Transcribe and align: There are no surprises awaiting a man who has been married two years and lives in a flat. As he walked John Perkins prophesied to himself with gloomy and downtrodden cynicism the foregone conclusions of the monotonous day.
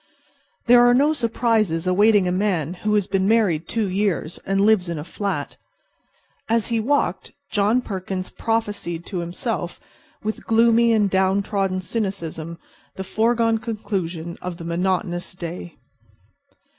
There 0.65 0.83
are 0.83 0.95
no 0.95 1.13
surprises 1.13 1.85
awaiting 1.85 2.27
a 2.27 2.31
man 2.31 2.73
who 2.73 2.95
has 2.95 3.05
been 3.05 3.27
married 3.27 3.67
two 3.67 3.87
years 3.87 4.39
and 4.47 4.59
lives 4.61 4.89
in 4.89 4.97
a 4.97 5.03
flat. 5.03 5.57
As 6.49 6.69
he 6.69 6.79
walked 6.79 7.33
John 7.51 7.81
Perkins 7.81 8.31
prophesied 8.31 9.05
to 9.05 9.19
himself 9.19 9.79
with 10.23 10.47
gloomy 10.47 10.91
and 10.91 11.07
downtrodden 11.07 11.81
cynicism 11.81 12.57
the 12.95 13.03
foregone 13.03 13.59
conclusions 13.59 14.39
of 14.41 14.57
the 14.57 14.65
monotonous 14.65 15.33
day. 15.33 15.77